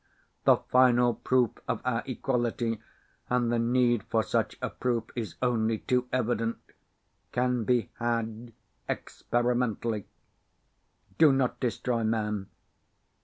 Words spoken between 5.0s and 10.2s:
is only too evident can be had experimentally.